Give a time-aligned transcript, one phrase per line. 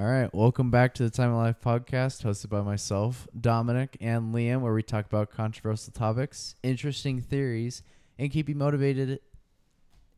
[0.00, 4.34] All right, welcome back to the Time of Life podcast, hosted by myself, Dominic, and
[4.34, 7.82] Liam, where we talk about controversial topics, interesting theories,
[8.18, 9.20] and keep you motivated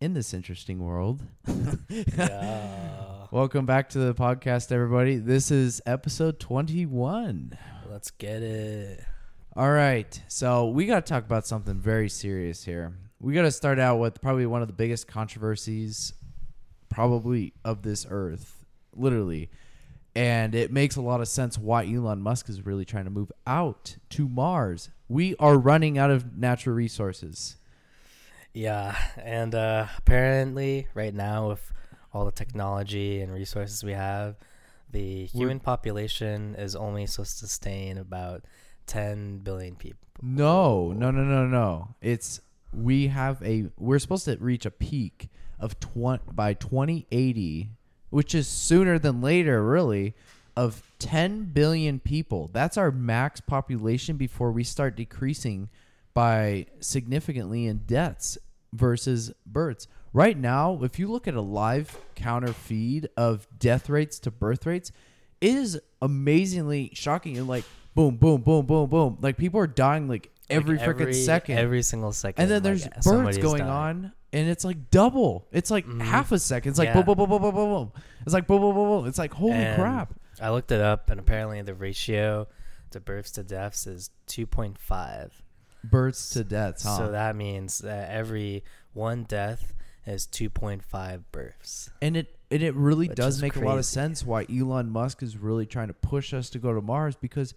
[0.01, 1.25] in this interesting world.
[1.89, 3.27] Yeah.
[3.33, 5.17] welcome back to the podcast, everybody.
[5.17, 7.59] This is episode 21.
[7.91, 9.05] Let's get it.
[9.57, 12.93] All right, so we got to talk about something very serious here.
[13.19, 16.13] We got to start out with probably one of the biggest controversies,
[16.89, 18.65] probably of this earth,
[18.95, 19.51] literally.
[20.15, 23.33] And it makes a lot of sense why Elon Musk is really trying to move
[23.47, 24.91] out to Mars.
[25.09, 27.57] We are running out of natural resources.
[28.53, 31.73] Yeah, and uh, apparently, right now, with
[32.13, 34.37] all the technology and resources we have,
[34.91, 38.45] the human population is only supposed to sustain about
[38.87, 40.07] 10 billion people.
[40.21, 41.95] No, no, no, no, no.
[42.03, 42.41] It's
[42.75, 47.71] we have a we're supposed to reach a peak of 20 by 2080,
[48.13, 50.15] which is sooner than later, really,
[50.55, 52.51] of 10 billion people.
[52.53, 55.71] That's our max population before we start decreasing
[56.13, 58.37] by significantly in deaths
[58.75, 59.89] versus births.
[60.13, 64.67] Right now, if you look at a live counter feed of death rates to birth
[64.67, 64.93] rates,
[65.41, 69.19] it is amazingly shocking and like boom, boom, boom, boom, boom.
[69.23, 71.59] Like people are dying like every Like, freaking second.
[71.59, 72.43] Every single second.
[72.43, 73.71] and then like, there's births going dying.
[73.71, 75.47] on and it's like double.
[75.53, 76.01] It's like Mhm.
[76.03, 76.71] half a second.
[76.71, 77.03] It's like Yeah.
[77.03, 77.93] boom, boom, boom, boom, boom, boom, boom.
[78.23, 79.07] It's like boom, boom, boom, boom.
[79.07, 80.15] It's like holy And crap.
[80.41, 82.49] I looked it up, and apparently the ratio
[82.91, 85.43] to births to deaths is 2.5.
[85.85, 86.97] Births to deaths, huh?
[86.99, 89.75] So that means that every one death
[90.07, 91.91] is 2.5 births.
[92.01, 95.23] and it and it really Which does make a lot of sense why Elon Musk
[95.23, 97.55] is really trying to push us to go to Mars because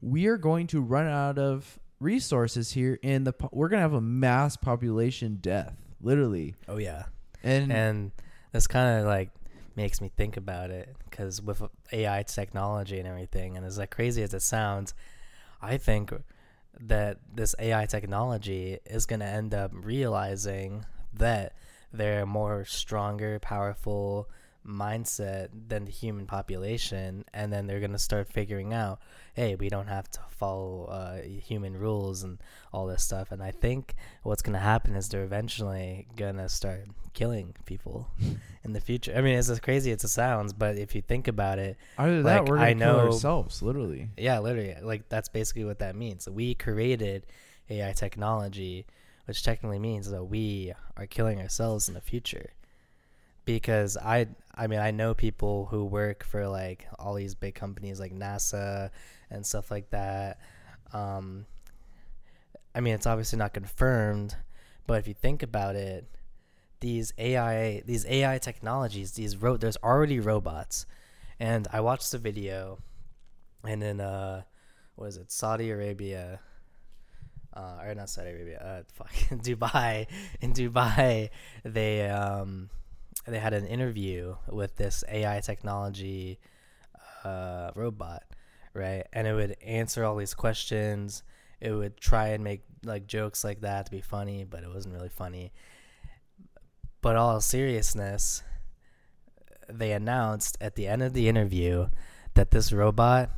[0.00, 3.82] we are going to run out of resources here and the po- we're going to
[3.82, 7.04] have a mass population death literally Oh, yeah.
[7.42, 8.12] and, and
[8.52, 9.30] this kind of like
[9.76, 14.22] makes me think about it because with AI technology and everything, and as like crazy
[14.22, 14.94] as it sounds,
[15.60, 16.12] I think
[16.80, 21.52] that this AI technology is going to end up realizing that
[21.92, 24.28] they're more stronger, powerful
[24.66, 29.00] mindset than the human population, and then they're going to start figuring out,
[29.34, 32.38] hey, we don't have to follow uh, human rules and
[32.72, 33.32] all this stuff.
[33.32, 38.08] And I think what's going to happen is they're eventually going to start killing people
[38.64, 39.12] in the future.
[39.16, 42.22] I mean, it's as crazy as it sounds, but if you think about it, either
[42.22, 45.96] that we're going to kill know- ourselves literally yeah, literally, like that's basically what that
[45.96, 46.28] means.
[46.28, 47.26] We created
[47.70, 48.86] AI technology,
[49.26, 52.50] which technically means that we are killing ourselves in the future.
[53.44, 57.98] Because I, I mean, I know people who work for like all these big companies
[57.98, 58.90] like NASA
[59.30, 60.38] and stuff like that.
[60.92, 61.46] Um,
[62.74, 64.36] I mean, it's obviously not confirmed,
[64.86, 66.06] but if you think about it,
[66.80, 70.86] these AI, these AI technologies, these ro- there's already robots,
[71.38, 72.78] and I watched the video
[73.64, 74.42] and in uh
[74.96, 76.40] what is it saudi arabia
[77.54, 80.06] uh or not saudi arabia uh fuck dubai
[80.40, 81.30] in dubai
[81.64, 82.70] they um
[83.26, 86.38] they had an interview with this ai technology
[87.24, 88.24] uh robot
[88.74, 91.22] right and it would answer all these questions
[91.60, 94.92] it would try and make like jokes like that to be funny but it wasn't
[94.92, 95.52] really funny
[97.00, 98.42] but all seriousness
[99.68, 101.86] they announced at the end of the interview
[102.34, 103.30] that this robot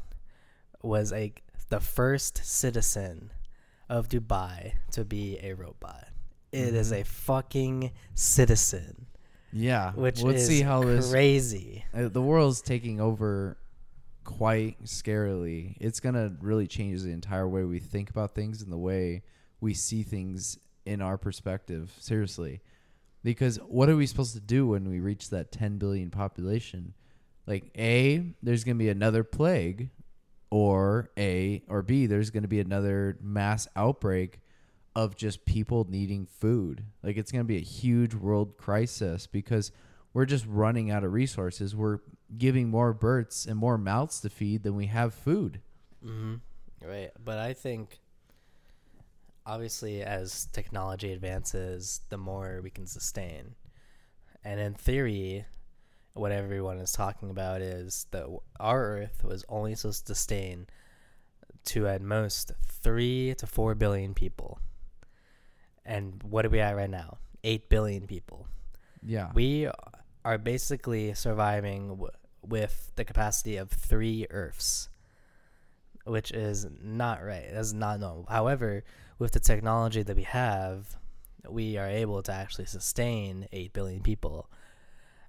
[0.82, 1.32] was a
[1.68, 3.30] the first citizen
[3.88, 6.08] of Dubai to be a robot.
[6.52, 7.00] It is Mhm.
[7.00, 9.06] a fucking citizen,
[9.54, 11.84] yeah which let's is see how this crazy.
[11.94, 13.56] uh, the world's taking over
[14.24, 15.76] quite scarily.
[15.80, 19.22] It's gonna really change the entire way we think about things and the way
[19.60, 21.94] we see things in our perspective.
[22.00, 22.60] Seriously,
[23.22, 26.94] because what are we supposed to do when we reach that 10 billion population?
[27.46, 29.90] Like a, there's gonna be another plague,
[30.50, 34.40] or a or b, there's gonna be another mass outbreak
[34.96, 36.84] of just people needing food.
[37.02, 39.72] Like it's gonna be a huge world crisis because
[40.12, 41.74] we're just running out of resources.
[41.74, 41.98] We're
[42.38, 45.60] giving more birds and more mouths to feed than we have food.
[46.02, 46.36] hmm
[46.82, 48.00] Right, but I think
[49.46, 53.54] obviously as technology advances, the more we can sustain,
[54.44, 55.46] and in theory,
[56.12, 58.26] what everyone is talking about is that
[58.60, 60.66] our Earth was only supposed to sustain
[61.64, 64.58] to at most three to four billion people,
[65.84, 67.18] and what are we at right now?
[67.42, 68.46] Eight billion people.
[69.04, 69.30] Yeah.
[69.34, 69.68] We
[70.24, 72.10] are basically surviving w-
[72.42, 74.88] with the capacity of three Earths,
[76.04, 77.48] which is not right.
[77.52, 78.26] That's not normal.
[78.28, 78.84] However,
[79.18, 80.96] with the technology that we have,
[81.48, 84.48] we are able to actually sustain 8 billion people.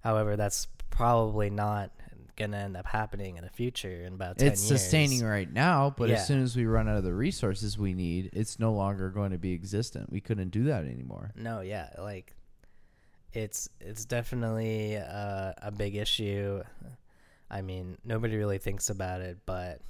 [0.04, 1.92] However, that's probably not
[2.36, 4.82] gonna end up happening in the future in about 10 it's years.
[4.82, 6.16] sustaining right now, but Yeah.
[6.16, 9.32] as soon as we run out of the resources we need, it's no longer going
[9.32, 10.12] to be existent.
[10.12, 11.32] We couldn't do that anymore.
[11.36, 12.34] No, yeah, like
[13.34, 16.64] it's it's definitely uh, a big issue.
[17.50, 19.82] I mean, nobody really thinks about it, but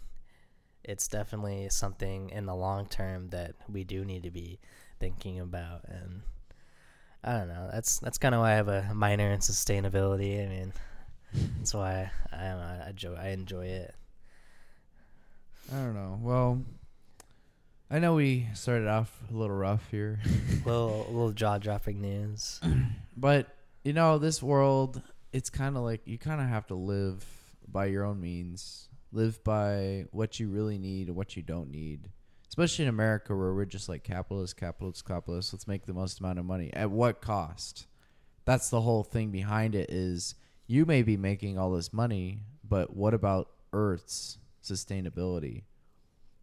[0.83, 4.59] it's definitely something in the long term that we do need to be
[4.99, 5.81] thinking about.
[5.87, 6.21] And
[7.23, 7.69] I don't know.
[7.71, 10.43] That's that's kind of why I have a minor in sustainability.
[10.43, 10.73] I mean,
[11.57, 13.95] that's why I I, know, I enjoy I enjoy it.
[15.73, 16.19] I don't know.
[16.21, 16.61] Well,
[17.89, 20.19] I know we started off a little rough here,
[20.65, 22.59] little little jaw dropping news.
[23.17, 23.47] but
[23.83, 25.01] you know, this world,
[25.31, 27.23] it's kind of like you kind of have to live
[27.67, 32.09] by your own means, live by what you really need and what you don't need.
[32.47, 35.53] Especially in America, where we're just like capitalist, capitalist, capitalist.
[35.53, 36.71] Let's make the most amount of money.
[36.73, 37.85] At what cost?
[38.45, 39.89] That's the whole thing behind it.
[39.89, 40.35] Is
[40.67, 45.63] you may be making all this money, but what about Earth's sustainability?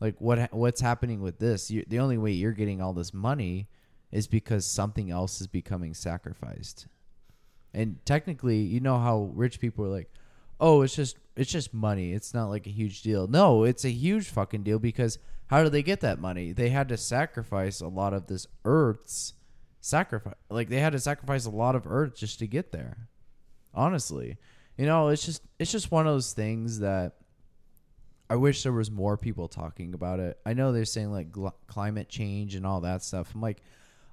[0.01, 1.71] Like what what's happening with this?
[1.71, 3.69] You, the only way you're getting all this money
[4.11, 6.87] is because something else is becoming sacrificed.
[7.73, 10.11] And technically, you know how rich people are like,
[10.61, 12.13] "Oh, it's just it's just money.
[12.13, 15.73] It's not like a huge deal." No, it's a huge fucking deal because how did
[15.73, 16.53] they get that money?
[16.53, 19.35] They had to sacrifice a lot of this earth's
[19.81, 20.35] sacrifice.
[20.51, 23.09] Like they had to sacrifice a lot of earth just to get there.
[23.75, 24.37] Honestly,
[24.77, 27.15] you know, it's just it's just one of those things that
[28.29, 30.39] I wish there was more people talking about it.
[30.47, 33.35] I know they're saying like gl- climate change and all that stuff.
[33.35, 33.63] I'm like,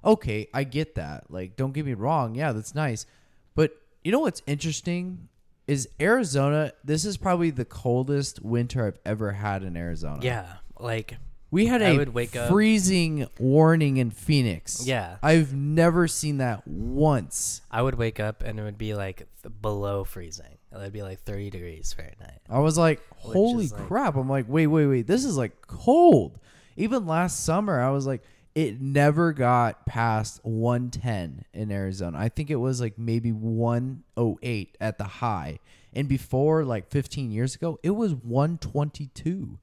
[0.04, 1.30] okay, I get that.
[1.30, 2.34] Like, don't get me wrong.
[2.34, 3.06] Yeah, that's nice.
[3.54, 3.72] But
[4.04, 5.28] you know what's interesting
[5.66, 6.72] is Arizona.
[6.84, 10.20] This is probably the coldest winter I've ever had in Arizona.
[10.22, 11.16] Yeah, like
[11.50, 14.86] we had I a would wake up- freezing warning in Phoenix.
[14.86, 15.16] Yeah.
[15.22, 17.62] I've never seen that once.
[17.70, 20.58] I would wake up and it would be like th- below freezing.
[20.72, 22.40] It would be like 30 degrees Fahrenheit.
[22.48, 24.16] I was like, Which holy is like- crap.
[24.16, 25.06] I'm like, wait, wait, wait.
[25.06, 26.38] This is like cold.
[26.76, 28.22] Even last summer, I was like,
[28.54, 32.18] it never got past 110 in Arizona.
[32.18, 35.58] I think it was like maybe 108 at the high.
[35.92, 39.58] And before, like 15 years ago, it was 122.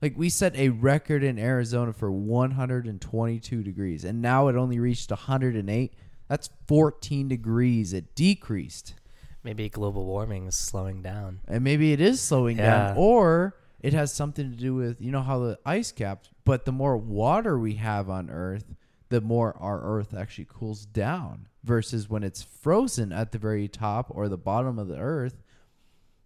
[0.00, 5.10] Like we set a record in Arizona for 122 degrees, and now it only reached
[5.10, 5.94] 108.
[6.28, 7.92] That's 14 degrees.
[7.92, 8.94] It decreased.
[9.42, 11.40] Maybe global warming is slowing down.
[11.48, 12.88] and maybe it is slowing Yeah.
[12.88, 16.64] down or it has something to do with you know how the ice caps but
[16.64, 18.74] the more water we have on earth
[19.08, 24.08] the more our earth actually cools down versus when it's frozen at the very top
[24.10, 25.40] or the bottom of the earth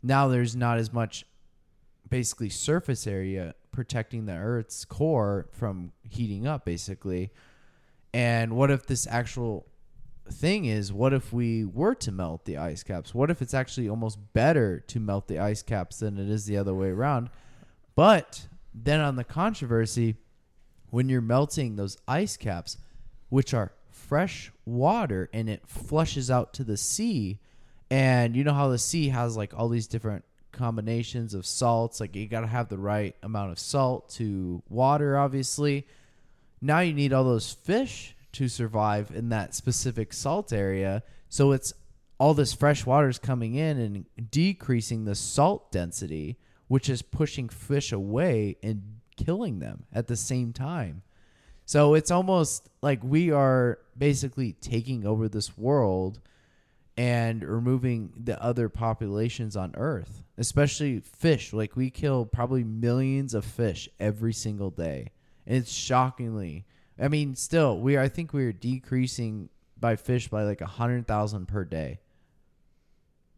[0.03, 1.25] now there's not as much
[2.09, 7.33] basically surface area protecting the earth's core from heating up basically.
[8.15, 9.67] And what if this actual
[10.31, 13.15] thing is what if we were to melt the ice caps?
[13.15, 16.57] What if it's actually almost better to melt the ice caps than it is the
[16.57, 17.31] other way around?
[17.95, 20.17] But then on the controversy
[20.91, 22.77] when you're melting those ice caps
[23.31, 27.39] which are fresh water and it flushes out to the sea
[27.91, 32.15] and you know how the sea has like all these different combinations of salts like
[32.15, 35.87] you got to have the right amount of salt to water obviously
[36.63, 41.03] now you need all those fish to survive in that specific salt area.
[41.29, 41.75] So it's
[42.19, 46.39] all this fresh water is coming in and decreasing the salt density,
[46.69, 51.03] which is pushing fish away and killing them at the same time.
[51.67, 56.21] So it's almost like we are basically taking over this world
[56.97, 61.53] and removing the other populations on earth, especially fish.
[61.53, 65.13] Like we kill probably millions of fish every single day.
[65.47, 66.67] And it's shockingly
[67.01, 71.47] I mean, still, we I think we're decreasing by fish by like a hundred thousand
[71.47, 72.01] per day.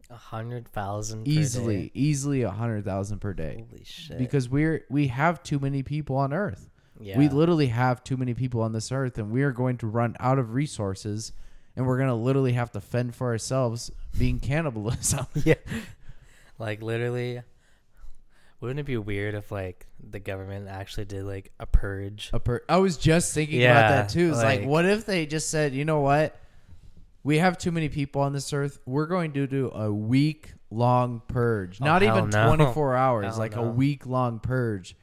[0.09, 3.65] A hundred thousand Easily, easily a hundred thousand per day.
[3.69, 4.17] Holy shit!
[4.17, 6.69] Because we're we have too many people on Earth.
[6.99, 9.87] yeah, We literally have too many people on this Earth, and we are going to
[9.87, 11.31] run out of resources,
[11.75, 15.25] and we're gonna literally have to fend for ourselves, being cannibalism.
[15.43, 15.55] yeah,
[16.59, 17.41] like literally.
[18.61, 22.29] Wouldn't it be weird if like the government actually did like a purge?
[22.33, 24.29] a per- I was just thinking about that too.
[24.29, 26.39] It's like, like- what if they just said, you know what?
[27.23, 28.79] We have too many people on this earth.
[28.85, 31.79] We're going to do a week long purge.
[31.81, 32.55] Oh, Not even no.
[32.55, 34.95] 24 hours, Hell like a week long purge.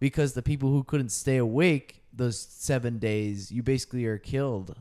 [0.00, 4.74] Because the people who couldn't stay awake those seven days, you basically are killed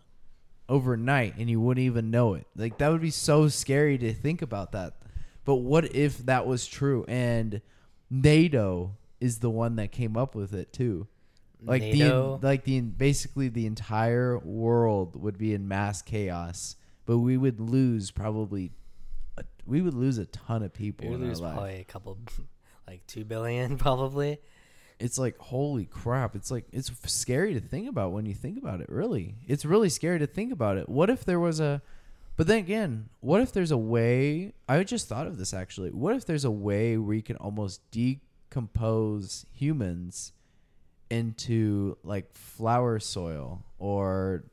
[0.67, 2.47] overnight and you wouldn't even know it.
[2.55, 4.93] Like, that would be so scary to think about that.
[5.45, 7.05] But what if that was true?
[7.07, 7.61] And
[8.09, 11.07] NATO is the one that came up with it too
[11.63, 16.75] like NATO, the like the basically the entire world would be in mass chaos
[17.05, 18.71] but we would lose probably
[19.37, 22.17] a, we would lose a ton of people We lose probably a couple,
[22.87, 24.39] like two billion, probably.
[24.97, 26.35] It's like holy crap!
[26.35, 28.89] It's like it's scary to think about when you think about it.
[28.89, 30.87] Really, it's really scary to think about it.
[30.87, 31.81] What if there was a,
[32.35, 34.53] but then again, what if there's a way?
[34.67, 35.91] I just thought of this actually.
[35.91, 40.33] What if there's a way where you can almost decompose humans
[41.09, 44.45] into like flower soil or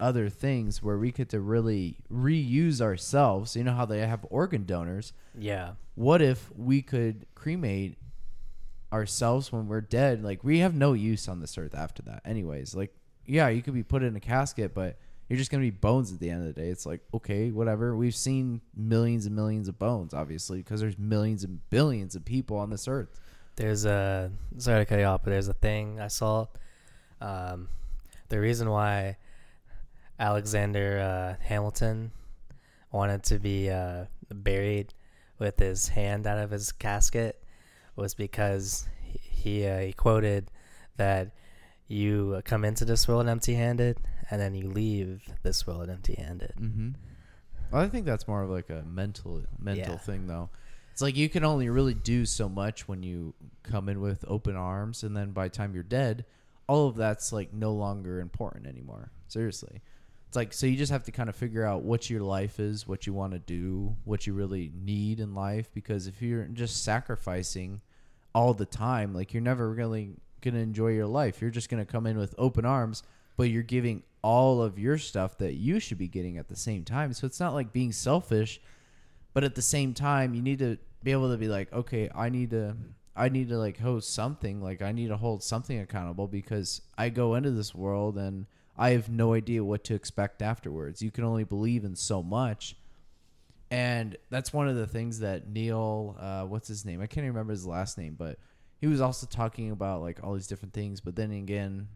[0.00, 3.54] other things where we get to really reuse ourselves.
[3.54, 5.12] You know how they have organ donors.
[5.38, 5.72] Yeah.
[5.94, 7.98] What if we could cremate
[8.92, 10.24] ourselves when we're dead?
[10.24, 12.22] Like we have no use on this earth after that.
[12.24, 12.94] Anyways, like
[13.26, 14.98] yeah, you could be put in a casket, but
[15.30, 16.68] you're just gonna be bones at the end of the day.
[16.68, 17.94] It's like okay, whatever.
[17.96, 22.56] We've seen millions and millions of bones, obviously, because there's millions and billions of people
[22.56, 23.20] on this earth.
[23.54, 26.46] There's a sorry to cut you off, but there's a thing I saw.
[27.20, 27.68] Um,
[28.28, 29.18] the reason why
[30.18, 32.10] Alexander uh, Hamilton
[32.90, 34.94] wanted to be uh, buried
[35.38, 37.40] with his hand out of his casket
[37.94, 40.50] was because he uh, he quoted
[40.96, 41.30] that
[41.86, 43.96] you come into this world empty-handed
[44.30, 46.54] and then you leave this world empty-handed.
[46.60, 46.90] Mm-hmm.
[47.72, 49.98] Well, I think that's more of like a mental mental Yeah.
[49.98, 50.50] thing, though.
[50.92, 53.32] It's like you can only really do so much when you
[53.62, 56.24] come in with open arms, and then by the time you're dead,
[56.66, 59.10] all of that's like no longer important anymore.
[59.28, 59.80] Seriously,
[60.26, 62.86] it's like so you just have to kind of figure out what your life is,
[62.88, 65.70] what you want to do, what you really need in life.
[65.72, 67.80] Because if you're just sacrificing
[68.34, 71.40] all the time, like you're never really gonna enjoy your life.
[71.40, 73.02] You're just gonna come in with open arms,
[73.36, 76.84] but you're giving all of your stuff that you should be getting at the same
[76.84, 77.12] time.
[77.12, 78.60] So it's not like being selfish,
[79.32, 82.28] but at the same time, you need to be able to be like, okay, I
[82.28, 82.76] need to,
[83.16, 84.60] I need to like host something.
[84.62, 88.46] Like I need to hold something accountable because I go into this world and
[88.76, 91.02] I have no idea what to expect afterwards.
[91.02, 92.76] You can only believe in so much.
[93.70, 97.00] And that's one of the things that Neil, uh, what's his name?
[97.00, 98.38] I can't remember his last name, but
[98.80, 101.00] he was also talking about like all these different things.
[101.00, 101.88] But then again,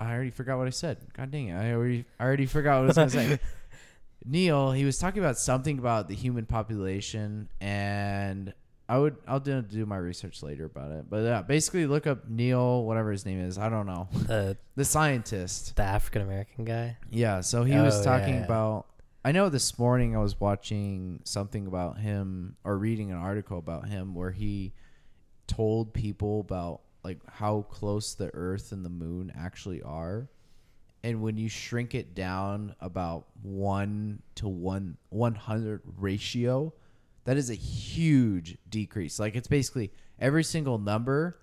[0.00, 0.96] I already forgot what I said.
[1.12, 1.54] God dang it!
[1.54, 3.38] I already, I already forgot what I was gonna say.
[4.24, 8.52] Neil, he was talking about something about the human population, and
[8.88, 11.08] I would, I'll do, do my research later about it.
[11.08, 13.56] But yeah, basically, look up Neil, whatever his name is.
[13.56, 15.76] I don't know, The the scientist.
[15.76, 16.96] the African American guy.
[17.10, 18.44] Yeah, so he Oh, was talking yeah.
[18.44, 18.86] about.
[19.22, 23.86] I know this morning I was watching something about him or reading an article about
[23.88, 24.72] him where he
[25.46, 30.28] told people about like how close the Earth and the Moon actually are,
[31.02, 36.72] and when you shrink it down about one to one one hundred ratio,
[37.24, 39.18] that is a huge decrease.
[39.18, 41.38] Like it's basically every single number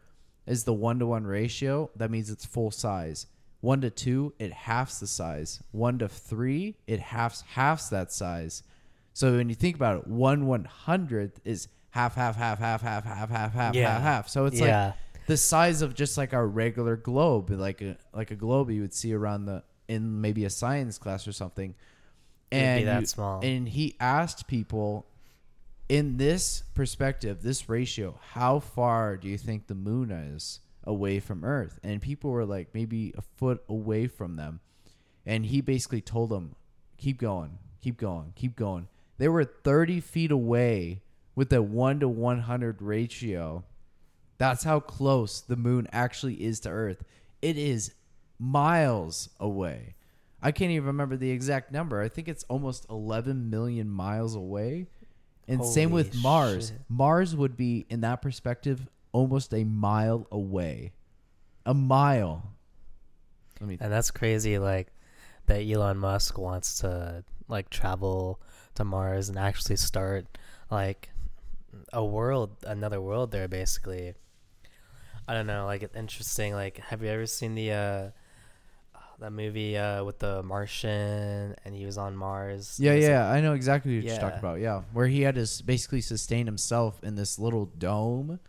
[0.46, 1.90] is the one to one ratio.
[1.96, 3.28] That means it's full size.
[3.60, 5.64] One to two, it halves the size.
[5.72, 8.62] One to three, it halves halves that size.
[9.14, 13.04] So when you think about it, one one hundredth is half, half, half, half, half,
[13.04, 13.94] half, half, half, Yeah.
[13.94, 14.30] half, half.
[14.30, 14.86] So it's yeah.
[14.86, 14.96] like
[15.28, 18.94] the size of just like our regular globe, like a like a globe you would
[18.94, 21.76] see around the in maybe a science class or something.
[22.52, 23.42] And that you- small.
[23.44, 25.06] And he asked people
[25.90, 31.46] in this perspective, this ratio, how far do you think the moon is away from
[31.46, 31.80] Earth?
[31.84, 34.60] And people were like maybe a foot away from them.
[35.26, 36.56] And he basically told them,
[36.98, 38.88] keep going, keep going, keep going.
[39.18, 41.02] They were 30 feet away
[41.36, 43.64] with a 1 to 100 ratio.
[44.38, 47.04] That's how close the moon actually is to Earth.
[47.42, 47.94] It is
[48.40, 49.96] miles away.
[50.42, 52.02] I can't even remember the exact number.
[52.02, 54.88] I think it's almost 11 million miles away.
[55.48, 56.70] And same with Mars.
[56.70, 56.78] shit.
[56.90, 60.92] Mars would be, in that perspective, almost a mile away.
[61.66, 62.52] A mile.
[63.60, 63.78] Let me.
[63.80, 64.88] And that's crazy, like
[65.48, 68.42] that Elon Musk wants to like travel
[68.76, 70.38] to Mars and actually start
[70.70, 71.10] like
[71.94, 73.48] a world, another world there.
[73.48, 74.14] Basically,
[75.28, 75.66] I don't know.
[75.66, 76.54] Like interesting.
[76.54, 78.10] Like, have you ever seen the uh
[79.20, 82.78] that movie uh with the Martian and he was on Mars?
[82.80, 84.60] Yeah, was, like- yeah, I know exactly what you're talking about.
[84.60, 88.40] Yeah, where he had to basically sustain himself in this little dome,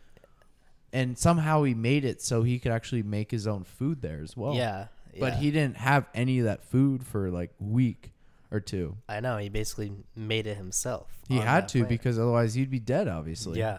[0.92, 4.37] and somehow he made it so he could actually make his own food there as
[4.37, 4.54] well.
[4.54, 4.87] yeah,
[5.18, 5.38] but yeah.
[5.38, 8.12] he didn't have any of that food for like week
[8.50, 8.97] or two.
[9.08, 11.08] I know he basically made it himself.
[11.28, 11.88] He had to planet.
[11.88, 13.58] because otherwise he'd be dead, obviously.
[13.58, 13.78] yeah,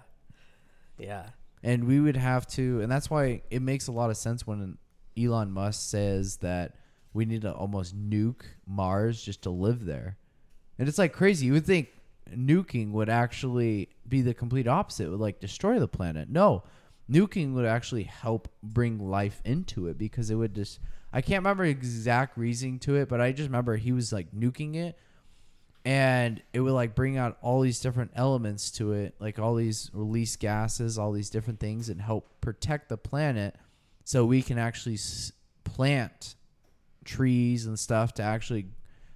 [0.98, 1.30] yeah,
[1.64, 4.78] and we would have to, and that's why it makes a lot of sense when
[5.18, 6.76] Elon Musk says that
[7.14, 10.18] we need to almost nuke Mars just to live there.
[10.78, 11.48] And it's like crazy.
[11.48, 11.90] You would think
[12.34, 16.30] nuking would actually be the complete opposite, it would like destroy the planet.
[16.30, 16.64] No,
[17.12, 20.80] nuking would actually help bring life into it because it would just.
[21.12, 24.76] I can't remember exact reasoning to it, but I just remember he was like nuking
[24.76, 24.96] it
[25.86, 29.90] and it would like bring out all these different elements to it, like all these
[29.94, 33.56] release gases, all these different things, and help protect the planet,
[34.04, 35.32] so we can actually s-
[35.64, 36.36] plant
[37.06, 38.68] trees and stuff to actually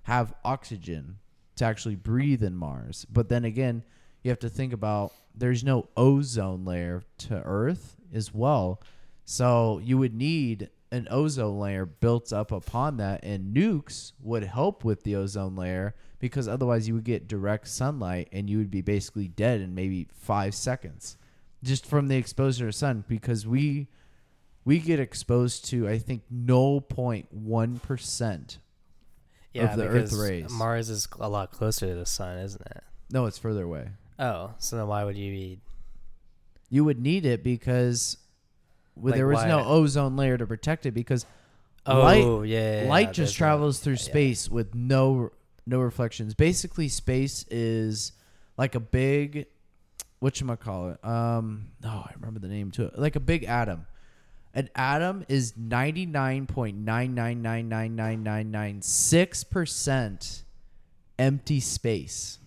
[0.04, 1.18] have oxygen
[1.56, 3.06] to actually breathe in Mars.
[3.12, 3.84] But then again,
[4.24, 8.82] you have to think about there's no ozone layer to Earth as well.
[9.26, 14.84] So you would need an ozone layer built up upon that, and nukes would help
[14.84, 18.80] with the ozone layer because otherwise you would get direct sunlight and you would be
[18.80, 21.18] basically dead in maybe five seconds
[21.62, 23.90] just from the exposure to sun because we
[24.64, 28.60] we get exposed to I think 0.1 percent
[29.52, 30.50] Yeah, the Earth because rays.
[30.50, 32.84] Mars is a lot closer to the sun, isn't it?
[33.12, 33.90] No, it's further away.
[34.18, 35.60] Oh, so then why would you be?
[36.70, 38.16] You would need it because
[38.96, 41.26] well, Like there was no ozone layer to protect it because
[41.86, 44.00] Oh, light yeah, yeah, yeah, light there's just travels through yeah.
[44.00, 45.32] space with no
[45.66, 46.34] no reflections.
[46.34, 48.12] Basically, space is
[48.58, 49.48] like a big
[50.24, 51.04] what you call it?
[51.04, 52.98] Um, oh, I remember the name to it.
[52.98, 53.86] Like a big atom.
[54.54, 60.44] An atom is ninety nine point nine nine nine nine nine nine nine six percent
[61.20, 62.40] empty space.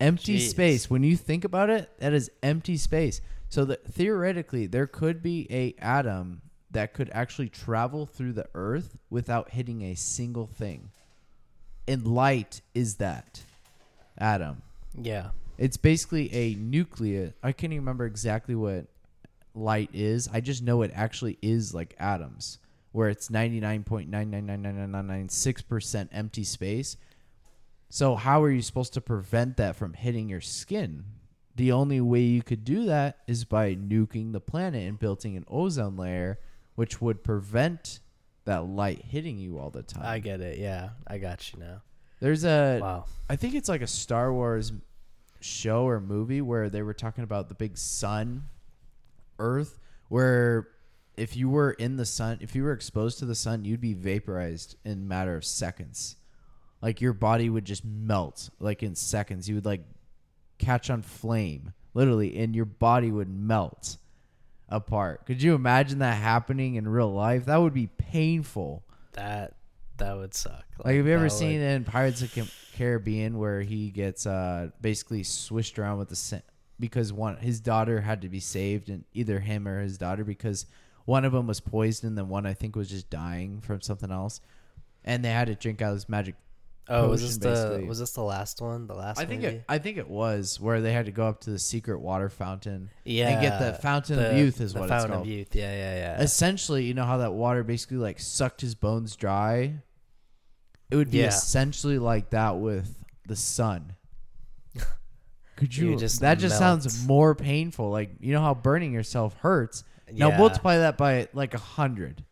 [0.00, 0.48] Empty Jeez.
[0.48, 0.88] space.
[0.88, 3.20] When you think about it, that is empty space.
[3.50, 8.96] So that theoretically, there could be a atom that could actually travel through the Earth
[9.10, 10.90] without hitting a single thing.
[11.88, 13.40] And light is that
[14.18, 14.62] atom.
[15.00, 17.32] Yeah, It's basically a nucleus.
[17.42, 18.86] I can't even remember exactly what
[19.54, 20.28] light is.
[20.32, 22.58] I just know it actually is like atoms,
[22.92, 26.96] where it's 99.9999996% empty space.
[27.88, 31.04] So, how are you supposed to prevent that from hitting your skin?
[31.54, 35.44] The only way you could do that is by nuking the planet and building an
[35.48, 36.38] ozone layer,
[36.76, 38.00] which would prevent
[38.44, 40.04] that light hitting you all the time.
[40.04, 40.58] I get it.
[40.58, 41.82] Yeah, I got you now.
[42.20, 43.04] There's a Wow.
[43.28, 44.72] I think it's like a Star Wars
[45.40, 48.44] show or movie where they were talking about the big sun,
[49.38, 49.78] Earth,
[50.08, 50.68] where
[51.16, 53.94] if you were in the sun, if you were exposed to the sun, you'd be
[53.94, 56.16] vaporized in a matter of seconds.
[56.80, 59.48] Like your body would just melt like in seconds.
[59.48, 59.84] You would like
[60.58, 63.96] catch on flame, literally, and your body would melt
[64.68, 65.26] apart.
[65.26, 67.46] Could you imagine that happening in real life?
[67.46, 68.84] That would be painful.
[69.12, 69.54] That
[69.98, 70.64] that would suck.
[70.84, 74.70] Like, have you ever seen would- in Pirates of Ca- Caribbean where he gets uh
[74.80, 76.42] basically swished around with the
[76.78, 80.66] because one his daughter had to be saved and either him or his daughter because
[81.06, 84.10] one of them was poisoned and then one I think was just dying from something
[84.10, 84.40] else,
[85.04, 86.34] and they had to drink out of this magic.
[86.88, 87.84] Oh, was this the basically.
[87.84, 88.86] was this the last one?
[88.86, 89.56] The last I think movie?
[89.56, 92.28] it, I think it was where they had to go up to the secret water
[92.28, 95.22] fountain yeah, and get the fountain of youth is the what it's fountain called.
[95.26, 95.54] of youth.
[95.54, 96.20] Yeah, yeah, yeah.
[96.22, 99.74] Essentially, you know how that water basically like sucked his bones dry.
[100.88, 101.26] It would be Yeah.
[101.28, 103.94] essentially like that with the sun.
[105.56, 105.96] Could You you?
[105.96, 107.90] just that just sounds more painful.
[107.90, 109.82] Like you know how burning yourself hurts.
[110.12, 110.38] Now Yeah.
[110.38, 112.24] multiply that by like a hundred.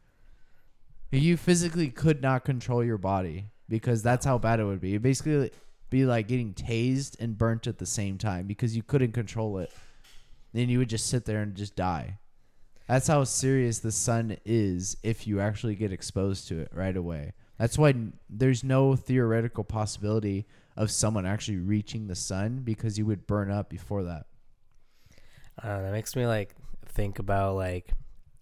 [1.11, 4.91] You physically could not control your body because that's how bad it would be.
[4.91, 5.51] You basically
[5.91, 9.73] be like getting tased and burnt at the same time because you couldn't control it.
[10.53, 12.19] Then you would just sit there and just die.
[12.89, 17.33] That's how serious the sun is if you actually get exposed to it right away.
[17.59, 17.95] That's why
[18.29, 20.47] there's no theoretical possibility
[20.77, 24.27] of someone actually reaching the sun because you would burn up before that.
[25.63, 26.55] Don't that makes me like
[26.87, 27.93] think about like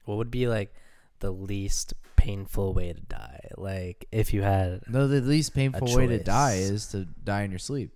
[0.06, 0.74] what would be like
[1.20, 3.48] the least painful way to die.
[3.56, 7.50] Like if you had No, the least painful way to die is to die in
[7.50, 7.90] your sleep.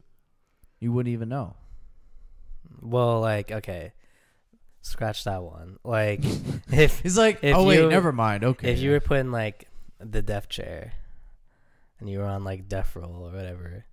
[0.80, 1.54] You wouldn't even know.
[2.82, 3.92] well, like okay,
[4.82, 5.78] scratch that one.
[5.84, 6.20] Like
[6.72, 8.42] if He's like, If oh wait, you- never mind.
[8.44, 8.72] Okay.
[8.72, 9.68] if you were put in like
[10.00, 10.92] the death chair
[12.00, 13.84] and you were on like death roll or whatever,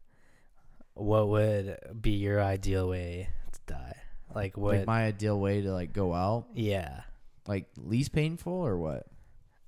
[0.96, 3.98] what would be your ideal way to die?
[4.34, 4.78] Like what?
[4.78, 7.02] like my ideal way to like go out, yeah.
[7.48, 9.06] like least painful or what?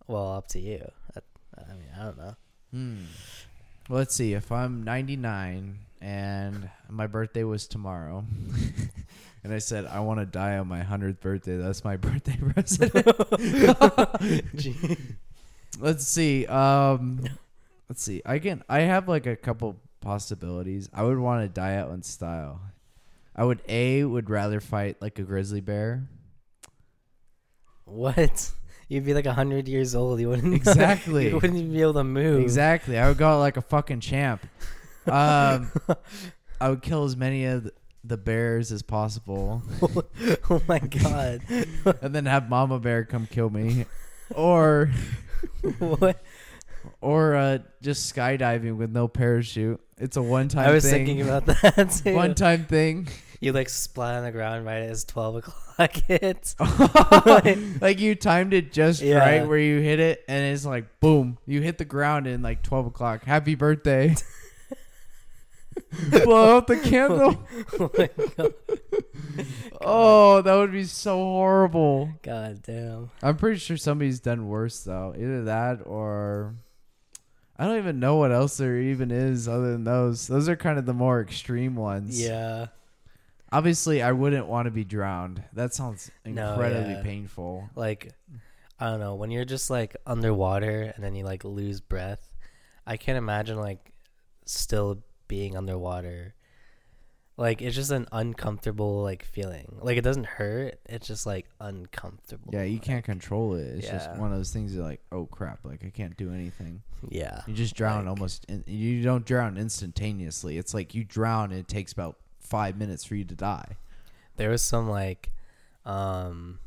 [0.07, 0.85] Well, up to you.
[1.15, 1.19] I,
[1.57, 2.35] I mean, I don't know.
[2.71, 2.97] Hmm.
[3.89, 4.33] Well, let's see.
[4.33, 8.25] If I'm 99 and my birthday was tomorrow,
[9.43, 12.93] and I said I want to die on my 100th birthday, that's my birthday present.
[15.79, 16.45] let's see.
[16.47, 17.23] Um,
[17.89, 18.21] let's see.
[18.25, 18.63] I can.
[18.69, 20.89] I have like a couple possibilities.
[20.93, 22.61] I would want to die out in style.
[23.35, 26.07] I would a would rather fight like a grizzly bear.
[27.85, 28.51] What?
[28.87, 30.19] You'd be like hundred years old.
[30.19, 31.29] You wouldn't Exactly.
[31.29, 32.41] you wouldn't even be able to move.
[32.41, 32.97] Exactly.
[32.99, 34.45] I would go out like a fucking champ.
[35.07, 35.71] Um,
[36.61, 37.69] I would kill as many of
[38.03, 39.63] the- bears as possible,
[40.49, 41.41] oh my god.
[42.01, 43.85] and then have Mama Bear come kill me,
[44.35, 44.91] or
[45.79, 46.23] what?
[47.01, 49.81] or uh, just skydiving with no parachute.
[49.97, 50.69] It's a one-time.
[50.69, 51.05] I was thing.
[51.05, 53.07] thinking about that one-time thing.
[53.45, 55.35] You like splat on the ground right as twelve
[55.77, 56.55] o'clock hits.
[57.79, 59.19] like you timed it just Yeah.
[59.19, 62.63] right where you hit it, and it's like boom, you hit the ground in like
[62.63, 63.23] twelve o'clock.
[63.23, 64.15] Happy birthday!
[66.23, 67.45] Blow out the candle.
[68.39, 68.51] oh.
[69.81, 72.09] Oh, that would be so horrible.
[72.23, 73.11] God damn.
[73.21, 75.13] I'm pretty sure somebody's done worse though.
[75.15, 76.55] Either that or
[77.59, 80.25] I don't even know what else there even is other than those.
[80.25, 82.19] Those are kind of the more extreme ones.
[82.19, 82.67] Yeah.
[83.55, 85.43] Obviously, I wouldn't want to be drowned.
[85.53, 87.03] That sounds No, incredibly yeah.
[87.03, 87.69] painful.
[87.75, 88.11] Like
[88.79, 92.33] I don't know, when you're just like underwater and then you like lose breath,
[92.85, 93.93] I can't imagine like
[94.45, 96.33] still being underwater.
[97.37, 99.77] Like it's just an uncomfortable like feeling.
[99.81, 102.51] Like it doesn't hurt, it's just like uncomfortable.
[102.53, 103.65] Yeah, you can't control it.
[103.77, 104.19] It's just Yeah.
[104.19, 104.73] one of those things.
[104.73, 105.59] You're like, oh crap!
[105.65, 106.81] Like I can't do anything.
[107.09, 107.41] Yeah.
[107.47, 108.45] You just drown Like- almost.
[108.45, 110.57] In, you don't drown instantaneously.
[110.57, 113.77] It's like you drown and it takes about five minutes for you to die.
[114.37, 115.31] there was some like
[115.85, 116.59] um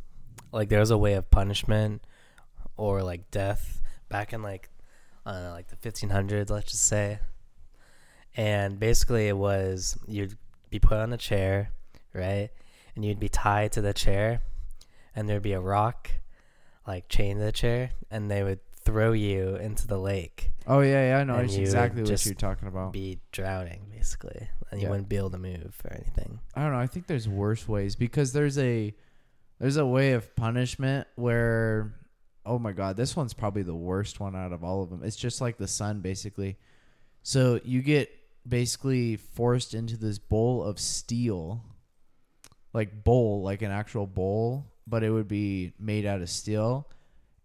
[0.52, 2.02] like there was a way of punishment
[2.76, 4.68] or like death back in like
[5.26, 7.18] I don't know, like the 1500s let's just say
[8.36, 10.36] and basically it was you'd
[10.70, 11.72] be put on a chair
[12.12, 12.50] right
[12.94, 14.42] and you'd be tied to the chair
[15.14, 16.10] and there'd be a rock
[16.86, 21.08] like chained to the chair and they would throw you into the lake Oh yeah,
[21.10, 21.18] yeah.
[21.18, 22.92] I know And you exactly what you're talking about.
[22.92, 24.90] be drowning basically and you Yeah.
[24.90, 26.78] wouldn't be able to move or anything I don't know.
[26.78, 28.94] I think there's worse ways because there's a
[29.58, 31.94] there's a way of punishment where
[32.46, 35.02] oh my god, this one's probably the worst one out of all of them.
[35.04, 36.56] It's just like the sun basically.
[37.22, 38.10] So you get
[38.48, 41.62] basically forced into this bowl of steel.
[42.72, 46.88] Like bowl, like an actual bowl, but it would be made out of steel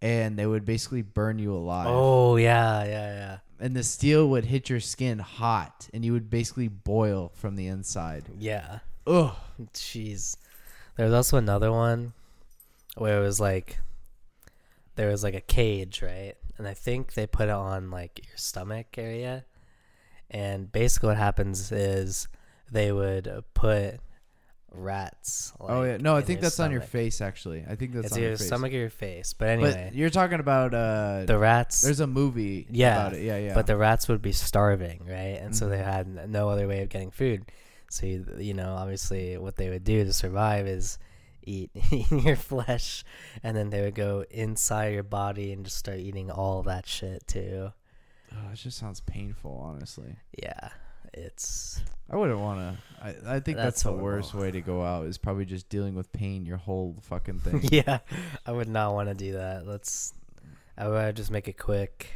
[0.03, 1.87] and they would basically burn you alive.
[1.89, 6.29] oh yeah yeah yeah And the steel would hit your skin hot and you would
[6.29, 8.25] basically boil from the inside.
[8.37, 9.35] yeah Ugh.
[9.73, 10.37] Jeez.
[10.95, 12.13] There was also another one
[12.97, 13.79] where it was like
[14.95, 16.35] there was like a cage, right?
[16.57, 19.45] And I think they put it on like your stomach area.
[20.29, 22.27] And basically what happens is
[22.71, 23.99] they would put
[24.73, 25.53] rats.
[25.59, 27.63] oh yeah, no, I think that's on your face actually.
[27.69, 28.47] I think that's It's on your your face.
[28.47, 29.33] stomach or your face.
[29.33, 33.23] But anyway, But you're talking about uh, the rats there's a movie Yeah, about it.
[33.23, 33.53] Yeah, yeah.
[33.53, 35.39] But the rats would be starving, right?
[35.41, 35.83] And so they Mhm.
[35.86, 37.45] had no other way of getting food.
[37.89, 40.97] So you, you know, obviously, what they would do to survive is
[41.43, 41.69] eat
[42.09, 43.03] your flesh,
[43.43, 47.27] and then they would go inside your body and just start eating all that shit
[47.27, 47.71] too.
[48.31, 50.15] oh, it just sounds painful, honestly.
[50.41, 50.69] Yeah,
[51.13, 52.78] it's I wouldn't want to.
[53.04, 55.06] I, I think That's that's, the worst way to go out.
[55.06, 57.62] Is probably just dealing with pain your whole fucking thing.
[57.71, 57.99] yeah.
[58.45, 59.65] I would not want to do that.
[59.65, 60.13] Let's.
[60.78, 62.10] I would just make it quick,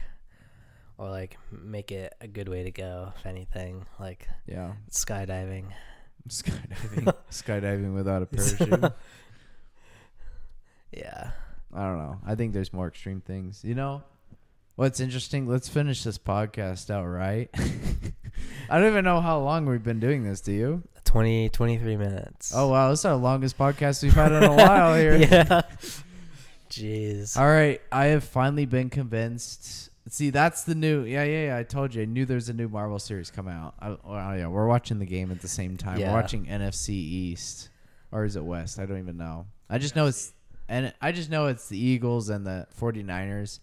[0.98, 3.14] or like make it a good way to go.
[3.18, 4.74] If anything, like yeah.
[4.92, 5.66] skydiving.
[6.28, 7.14] Skydiving.
[7.32, 8.94] Skydiving without a parachute.
[10.92, 11.32] Yeah.
[11.74, 12.20] I don't know.
[12.26, 13.64] I think there's more extreme things.
[13.64, 14.04] You know,
[14.76, 15.48] what's interesting?
[15.48, 17.50] Let's finish this podcast out right.
[18.70, 20.42] I don't even know how long we've been doing this.
[20.42, 20.84] Do you?
[21.06, 22.52] 20, 23 minutes.
[22.54, 25.16] Oh wow, this is our longest podcast we've had in a while here.
[25.16, 25.62] yeah.
[26.70, 27.38] Jeez.
[27.38, 29.90] All right, I have finally been convinced.
[30.10, 31.04] See, that's the new.
[31.04, 31.58] Yeah, yeah, yeah.
[31.58, 32.02] I told you.
[32.02, 33.76] I knew there's a new Marvel series coming out.
[33.80, 36.00] I, oh yeah, we're watching the game at the same time.
[36.00, 36.10] Yeah.
[36.10, 37.70] We're watching NFC East,
[38.12, 38.80] or is it West?
[38.80, 39.48] I don't even know.
[39.70, 40.34] I just know it's
[40.70, 43.60] and I just know it's the Eagles and the 49ers.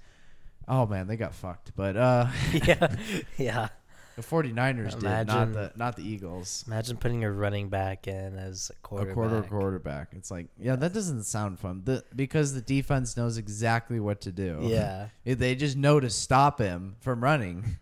[0.66, 1.72] Oh man, they got fucked.
[1.76, 2.96] But uh yeah.
[3.36, 3.68] Yeah.
[4.16, 6.64] The 49ers did, not the not the Eagles.
[6.66, 9.12] Imagine putting a running back in as a quarterback.
[9.12, 10.08] A quarter quarterback.
[10.12, 11.82] It's like, yeah, that doesn't sound fun.
[11.84, 14.60] The, because the defense knows exactly what to do.
[14.62, 15.08] Yeah.
[15.24, 17.76] If they just know to stop him from running.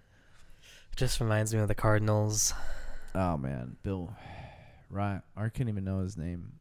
[0.96, 2.52] Just reminds me of the Cardinals.
[3.14, 4.14] Oh man, Bill,
[4.90, 5.20] right?
[5.36, 6.52] I can't even know his name.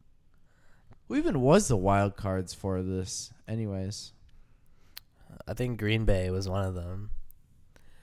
[1.08, 3.32] Who even was the wild cards for this?
[3.46, 4.12] Anyways,
[5.46, 7.10] I think Green Bay was one of them.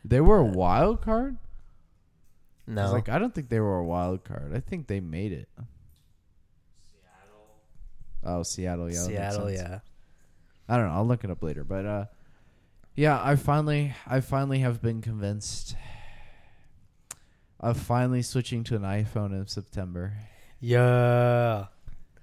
[0.06, 1.38] they were a wild card.
[2.70, 2.84] I No.
[2.84, 4.52] was like, I don't think they were a wild card.
[4.56, 5.50] I think they made it.
[8.24, 9.80] Oh, Seattle, yeah, Seattle, yeah.
[10.68, 10.94] I don't know.
[10.94, 11.64] I'll look it up later.
[11.64, 12.06] But uh,
[12.96, 15.76] yeah, I finally, I finally have been convinced.
[17.62, 20.14] Of finally switching to an iPhone in September.
[20.62, 21.66] Yeah.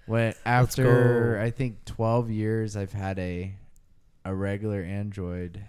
[0.07, 1.39] When after.
[1.41, 3.55] I think twelve years, I've had a
[4.25, 5.63] a regular Android,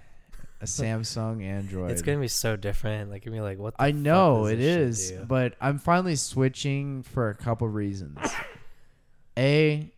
[0.61, 1.91] a Samsung Android.
[1.91, 3.09] It's gonna be so different.
[3.11, 3.77] Like, gonna be like, what?
[3.77, 8.17] The I know it is, but I'm finally switching for a couple reasons.
[9.37, 9.91] A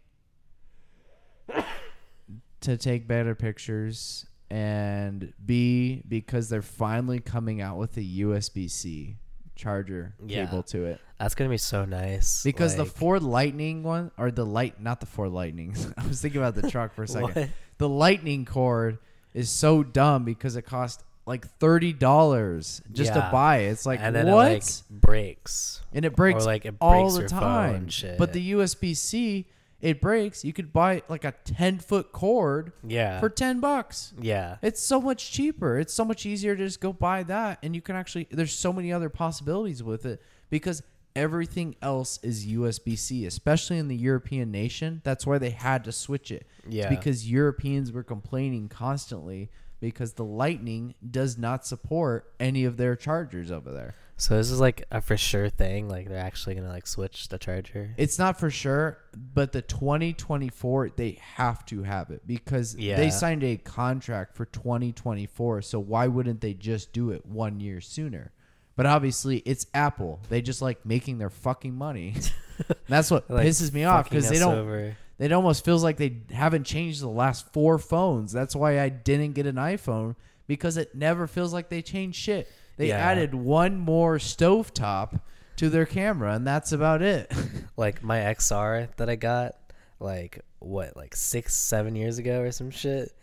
[2.62, 9.16] to take better pictures and B because they're finally coming out with a USB C
[9.56, 10.46] charger Yeah.
[10.46, 11.00] cable to it.
[11.20, 12.44] That's gonna be so nice.
[12.44, 15.76] Because the like- Ford Lightning one or the light not the Ford Lightning.
[15.98, 17.52] I was thinking about the truck for a second.
[17.78, 19.00] The Lightning cord
[19.34, 23.26] is so dumb because it costs like thirty dollars just Yeah.
[23.26, 23.70] to buy it.
[23.72, 24.52] It's like and then what?
[24.52, 24.54] it
[24.90, 25.82] like breaks.
[25.94, 27.76] and it breaks or like it all breaks the your phone time.
[27.76, 28.18] and shit.
[28.18, 29.46] But the USB C,
[29.80, 30.44] it breaks.
[30.44, 34.14] You could buy like a ten foot cord yeah, for ten bucks.
[34.20, 35.78] yeah, It's so much cheaper.
[35.78, 38.28] It's so much easier to just go buy that, and you can actually.
[38.32, 40.82] There's so many other possibilities with it because
[41.20, 45.02] everything else is USB C, especially in the European nation.
[45.04, 46.48] That's why they had to switch it.
[46.66, 46.90] It's Yeah.
[46.90, 49.50] because Europeans were complaining constantly
[49.82, 53.96] because the Lightning does not support any of their chargers over there.
[54.18, 55.88] So this is like a for sure thing.
[55.88, 57.94] Like they're actually gonna like switch the charger.
[57.98, 62.98] It's not for sure, but the 2024 they have to have it because Yeah.
[62.98, 65.62] they signed a contract for 2024.
[65.62, 68.32] So why wouldn't they just do it one year sooner?
[68.80, 70.22] But obviously, it's Apple.
[70.30, 72.16] They just like making their fucking money.
[72.88, 74.56] That's what Like, pisses me off because they don't.
[74.56, 74.96] over.
[75.18, 78.32] It almost feels like they haven't changed the last four phones.
[78.32, 80.16] That's why I didn't get an iPhone
[80.48, 82.48] because it never feels like they changed shit.
[82.78, 83.00] They Yeah.
[83.00, 85.20] added one more stovetop
[85.58, 87.30] to their camera, and that's about it.
[87.76, 89.58] like my XR that I got,
[90.00, 93.14] like what, like six, seven years ago or some shit.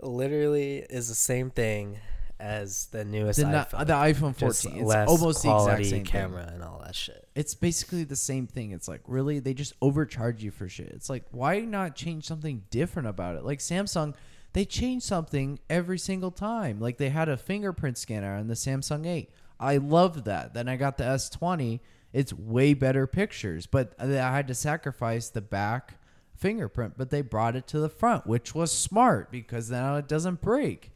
[0.00, 1.98] Literally is the same thing
[2.42, 3.86] as the newest the, iPhone.
[3.86, 4.82] the iPhone Just 14.
[4.82, 6.54] It's almost the exact same camera Thing.
[6.54, 7.28] and all that shit.
[7.36, 8.72] It's basically the same thing.
[8.72, 10.88] It's like really they just overcharge you for shit.
[10.88, 13.44] It's like why not change something different about it?
[13.44, 14.14] Like Samsung,
[14.54, 16.80] they change something every single time.
[16.80, 19.30] Like they had a fingerprint scanner on the Samsung 8.
[19.60, 20.52] I loved that.
[20.52, 21.78] Then I got the S20.
[22.12, 25.94] It's way better pictures, but I had to sacrifice the back
[26.36, 30.42] fingerprint, but they brought it to the front, which was smart because now it doesn't
[30.42, 30.91] break.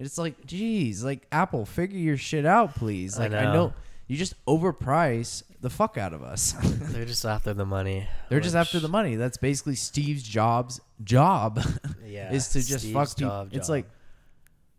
[0.00, 3.18] It's like, geez, like Apple, figure your shit out, please.
[3.18, 3.74] Like I know, know.
[4.06, 6.54] you just overprice the fuck out of us.
[6.62, 8.08] They're just after the money.
[8.30, 9.16] They're just after the money.
[9.16, 11.60] That's basically Steve's job's job.
[12.10, 13.48] Yeah, is to just Steve's fuck people.
[13.52, 13.86] It's like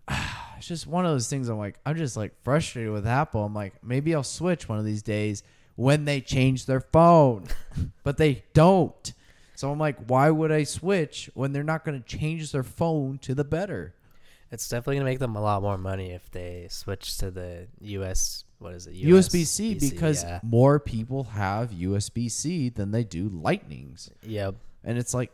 [0.57, 1.47] it's just one of those things.
[1.47, 3.45] I'm like, I'm just like frustrated with Apple.
[3.45, 5.41] I'm like, maybe I'll switch one of these days
[5.77, 7.47] when they change their phone,
[8.03, 9.13] but they don't.
[9.55, 13.17] So I'm like, why would I switch when they're not going to change their phone
[13.19, 13.93] to the better?
[14.51, 18.43] It's definitely gonna make them a lot more money if they switch to the US.
[18.59, 18.95] What is it?
[18.95, 20.39] USB C because yeah.
[20.43, 24.11] more people have USB C than they do Lightnings.
[24.23, 24.55] Yep.
[24.83, 25.31] And it's like,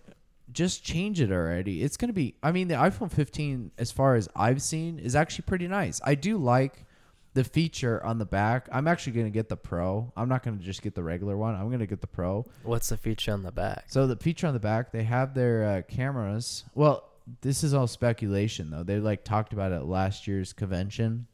[0.51, 1.84] just change it already.
[1.84, 5.15] It's going to be, I mean, the iPhone 15, as far as I've seen, is
[5.15, 5.99] actually pretty nice.
[6.03, 6.86] I do like
[7.34, 8.67] the feature on the back.
[8.71, 10.12] I'm actually going to get the Pro.
[10.15, 11.56] I'm not going to just get the regular one.
[11.56, 12.45] I'm going to get the Pro.
[12.63, 13.86] What's the feature on the back?
[13.88, 16.63] So the feature on the back, they have their uh, cameras.
[16.73, 17.03] Well,
[17.41, 18.83] this is all speculation though.
[18.83, 21.27] They like talked about it last year's convention,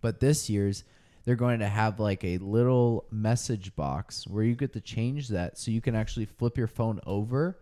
[0.00, 0.84] but this year's
[1.24, 5.58] they're going to have like a little message box where you get to change that
[5.58, 7.58] so you can actually flip your phone over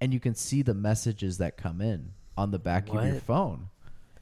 [0.00, 3.68] and you can see the messages that come in on the back of your phone.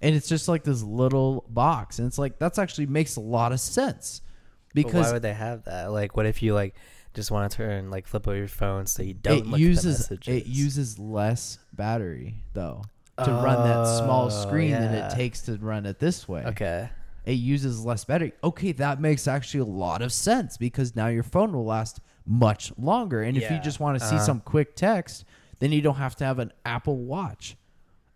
[0.00, 3.52] And it's just like this little box and it's like that's actually makes a lot
[3.52, 4.22] of sense.
[4.68, 5.92] But Because why would they have that?
[5.92, 6.74] Like, what if you like
[7.14, 10.02] just want to turn like flip over your phone so you don't it look uses
[10.02, 10.42] at the messages?
[10.42, 12.82] it uses less battery though
[13.24, 16.44] to run that small Oh, screen than it takes to run it this way.
[16.44, 16.90] Okay.
[17.24, 18.32] It uses less battery.
[18.44, 22.70] Okay, that makes actually a lot of sense because now your phone will last much
[22.78, 23.22] longer.
[23.22, 24.24] And if you just want to see Uh-huh.
[24.24, 25.24] some quick text,
[25.58, 27.56] then you don't have to have an Apple Watch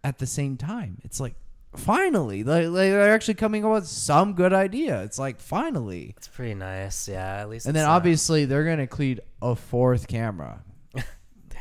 [0.05, 0.99] at the same time.
[1.05, 1.35] It's like
[1.75, 5.03] finally, like, they're actually coming up with some good idea.
[5.03, 6.15] It's like finally.
[6.17, 7.09] It's pretty nice.
[7.09, 7.41] Yeah.
[7.41, 7.67] At least.
[7.67, 10.63] And then not- obviously they're gonna include a fourth camera.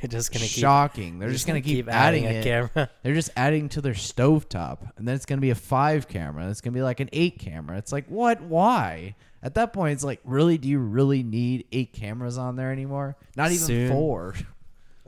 [0.01, 0.61] They're just gonna keep.
[0.61, 1.19] Shocking.
[1.19, 2.43] They're just gonna keep, adding, a it.
[2.43, 2.89] camera.
[3.03, 6.49] They're just adding to their stovetop, and then it's gonna be a five camera.
[6.49, 7.77] It's gonna be like an eight camera.
[7.77, 8.41] It's like what?
[8.41, 9.15] Why?
[9.43, 10.57] At that point, it's like, really?
[10.57, 13.15] Do you really need eight cameras on there anymore?
[13.35, 13.89] Not even Soon.
[13.89, 14.35] four.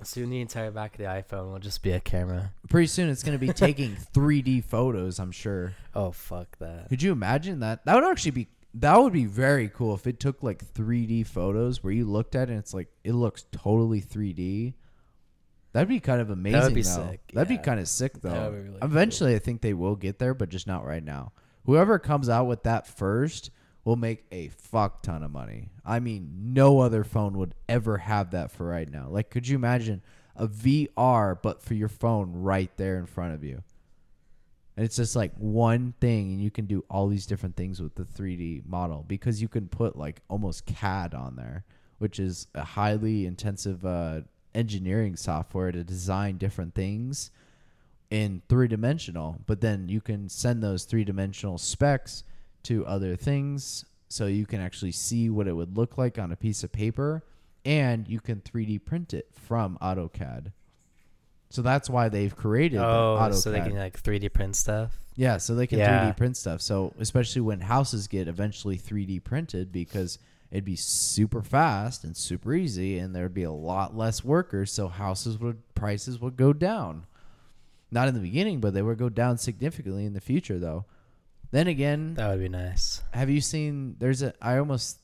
[0.06, 2.52] Soon the entire back of the iPhone will just be a camera.
[2.68, 5.18] Pretty soon, it's gonna be taking 3D photos.
[5.20, 5.76] I'm sure.
[5.96, 6.90] Oh fuck that.
[6.90, 7.86] Could you imagine that?
[7.86, 8.48] That would actually be.
[8.76, 12.50] That would be very cool if it took like 3D photos where you looked at
[12.50, 14.74] it and it's like it looks totally 3D.
[15.74, 16.60] That'd be kind of amazing.
[16.60, 17.10] That'd be though.
[17.10, 18.30] sick, That'd be kind of sick though.
[18.30, 18.90] That would be really cool.
[18.90, 21.34] Eventually, I think they will get there, but just not right now.
[21.66, 23.50] Whoever comes out with that first
[23.84, 25.70] will make a fuck ton of money.
[25.84, 29.08] I mean, no other phone would ever have that for right now.
[29.10, 30.02] Like, could you imagine
[30.36, 33.64] a VR but for your phone right there in front of you?
[34.76, 37.96] And it's just like one thing, and you can do all these different things with
[37.96, 41.64] the 3D model because you can put like almost CAD on there,
[42.00, 44.22] which is a highly intensive uh,
[44.56, 47.32] engineering software to design different things.
[48.12, 52.24] in three dimensional, but then you can send those three dimensional specs
[52.62, 56.36] to other things so you can actually see what it would look like on a
[56.36, 57.24] piece of paper
[57.66, 60.52] and you can 3D print it from AutoCAD.
[61.50, 63.34] So that's why they've created the Oh, AutoCAD.
[63.36, 65.00] so they can like 3D print stuff.
[65.16, 66.12] Yeah, so they can Yeah.
[66.12, 66.62] 3D print stuff.
[66.62, 70.20] So especially when houses get eventually 3D printed because
[70.54, 74.88] it'd be super fast and super easy and there'd be a lot less workers, so
[74.88, 77.06] houses would prices would go down.
[77.92, 80.86] Not in the beginning, but they would go down significantly in the future though.
[81.52, 83.02] Then again, That would be nice.
[83.12, 85.00] have you seen there's a I almost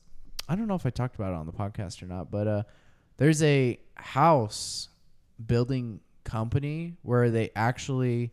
[0.48, 2.62] I don't know if I talked about it on the podcast or not, but uh
[3.18, 4.88] there's a house
[5.44, 8.32] building company where they actually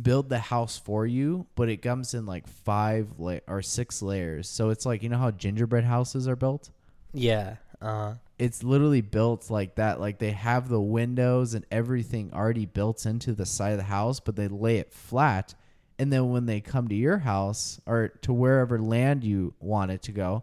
[0.00, 4.48] build the house for you, but it comes in like five la- or six layers.
[4.48, 6.70] So it's like you know how gingerbread houses are built?
[7.12, 7.56] Yeah.
[7.80, 8.14] Uh.
[8.36, 10.00] It's literally built like that.
[10.00, 14.18] Like they have the windows and everything already built into the side of the house,
[14.18, 15.54] but they lay it flat.
[16.00, 20.02] And then when they come to your house or to wherever land you want it
[20.02, 20.42] to go,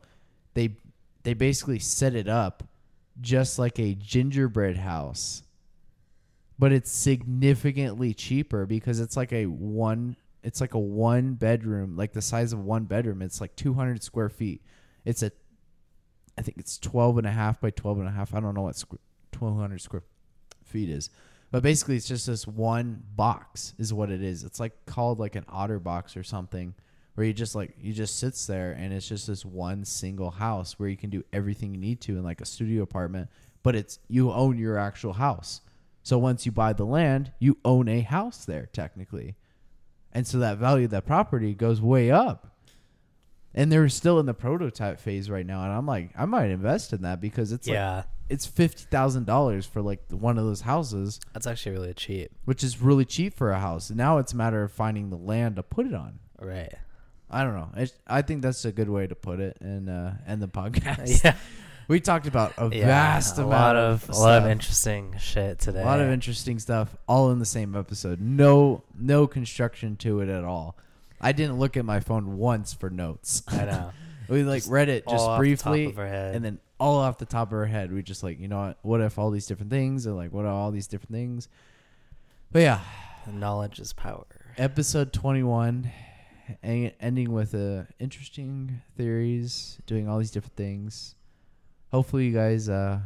[0.54, 0.78] they
[1.24, 2.64] they basically set it up
[3.20, 5.44] just like a gingerbread house.
[6.62, 12.14] But it's significantly cheaper because it's like a one it's like a one bedroom, like
[12.14, 13.24] the size of one bedroom.
[13.24, 14.62] It's like 200 square feet.
[15.04, 15.32] It's a
[16.38, 18.36] I think it's 12 and a half by 12 and a half.
[18.36, 19.00] I don't know what squ-
[19.32, 20.04] 1200 square
[20.64, 21.10] feet is.
[21.50, 24.44] But basically it's just this one box is what it is.
[24.44, 26.76] It's like called like an otter box or something
[27.16, 30.78] where you just like you just sits there and it's just this one single house
[30.78, 33.32] where you can do everything you need to in like a studio apartment,
[33.64, 35.62] but it's you own your actual house.
[36.04, 39.36] So once you buy the land, you own a house there technically.
[40.14, 42.48] And so that value of that property goes way up.
[43.54, 46.94] And they're still in the prototype phase right now, and I'm like, I might invest
[46.94, 48.04] in that because it's like yeah.
[48.30, 52.32] it's fifty thousand dollars for like one of those houses, That's actually really cheap.
[52.46, 53.90] which is really cheap for a house.
[53.90, 56.20] And now it's a matter of finding the land to put it on.
[56.40, 56.74] Right.
[57.30, 57.70] I don't know.
[57.76, 61.22] It's, I think that's a good way to put it and uh, end the podcast.
[61.22, 61.36] Yeah.
[61.92, 62.86] We talked about a yeah.
[62.86, 65.82] vast a amount lot of, of a lot of interesting shit today.
[65.82, 68.22] a lot of interesting stuff, all in the same episode.
[68.22, 70.78] No, no construction to it at all.
[71.20, 73.44] I didn't look at my phone once for notes.
[73.46, 73.92] I know.
[74.30, 76.34] we like read it just off the top briefly, of our head.
[76.34, 78.78] and then all off the top of our head, we just like, you know what?
[78.84, 81.50] What if all these different things, and like, what are all these different things?
[82.54, 82.80] But yeah,
[83.30, 84.28] Knowledge is power.
[84.58, 85.92] episode twenty-one,
[86.64, 91.16] ending with uh, interesting theories, doing all these different things.
[91.92, 93.00] Hopefully, you guys uh,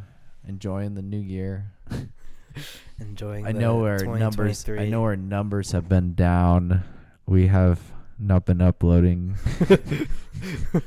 [0.47, 1.71] enjoying the new year.
[2.99, 3.45] Enjoying.
[3.45, 4.67] I the know our numbers.
[4.69, 6.83] I know our numbers have been down.
[7.25, 7.79] We have
[8.17, 9.35] not been uploading.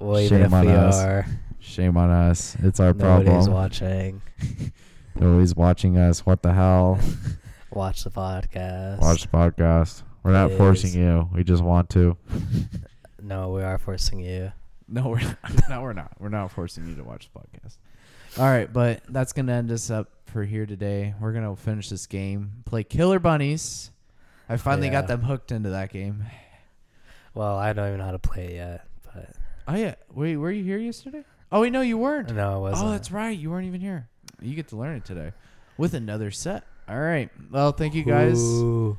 [0.00, 0.96] Well, Shame on us.
[0.96, 1.26] are,
[1.58, 2.56] Shame on us.
[2.62, 3.26] It's our problem.
[3.26, 3.52] nobody's problem.
[3.62, 4.22] watching.
[5.16, 6.24] Nobody's watching us.
[6.24, 7.00] What the hell?
[7.72, 9.00] Watch the podcast.
[9.00, 10.04] Watch the podcast.
[10.22, 11.28] We're not forcing you.
[11.34, 12.16] We just want to.
[13.20, 14.52] No, we are forcing you.
[14.90, 15.36] No, we're not.
[15.68, 16.12] no, we're not.
[16.18, 17.76] We're not forcing you to watch the podcast.
[18.38, 21.14] All right, but that's gonna end us up for here today.
[21.20, 22.62] We're gonna finish this game.
[22.64, 23.90] Play Killer Bunnies.
[24.48, 26.24] I finally got them hooked into that game.
[27.34, 29.36] Well, I don't even know how to play it yet, but
[29.68, 29.94] Oh yeah.
[30.14, 31.24] Wait, were you here yesterday?
[31.52, 32.34] Oh wait, no, you weren't.
[32.34, 32.88] no, it oh, wasn't.
[32.88, 33.38] Oh, that's right.
[33.38, 34.08] You weren't even here.
[34.40, 35.32] You get to learn it today
[35.76, 36.64] with another set.
[36.88, 37.28] All right.
[37.50, 38.40] Well, thank you guys.
[38.40, 38.98] Ooh.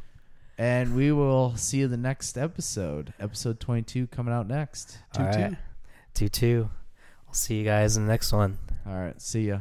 [0.60, 3.14] And we will see you the next episode.
[3.20, 5.00] Episode 22 coming out next.
[5.14, 5.40] 2 All 2.
[5.40, 5.58] right.
[6.14, 6.70] Two two.
[7.28, 8.58] I'll see you guys in the next one.
[8.86, 9.22] All right.
[9.22, 9.60] See ya.